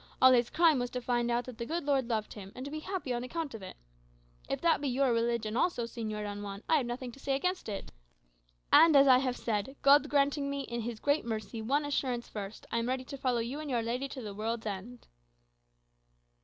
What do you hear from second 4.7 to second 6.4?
be your religion also, Señor